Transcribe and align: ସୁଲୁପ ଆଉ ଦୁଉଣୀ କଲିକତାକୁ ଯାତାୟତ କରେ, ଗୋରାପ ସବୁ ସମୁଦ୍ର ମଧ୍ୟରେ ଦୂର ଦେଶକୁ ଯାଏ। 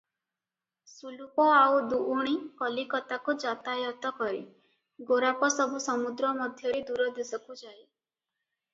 ସୁଲୁପ 0.91 1.45
ଆଉ 1.57 1.75
ଦୁଉଣୀ 1.91 2.33
କଲିକତାକୁ 2.63 3.37
ଯାତାୟତ 3.45 4.13
କରେ, 4.23 4.43
ଗୋରାପ 5.13 5.53
ସବୁ 5.61 5.87
ସମୁଦ୍ର 5.89 6.37
ମଧ୍ୟରେ 6.43 6.85
ଦୂର 6.93 7.11
ଦେଶକୁ 7.23 7.63
ଯାଏ। 7.65 7.81